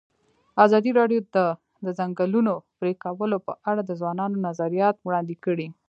ازادي 0.65 0.91
راډیو 0.99 1.19
د 1.35 1.37
د 1.85 1.87
ځنګلونو 1.99 2.53
پرېکول 2.79 3.31
په 3.47 3.53
اړه 3.69 3.81
د 3.85 3.91
ځوانانو 4.01 4.43
نظریات 4.47 4.95
وړاندې 5.01 5.35
کړي. 5.45 5.67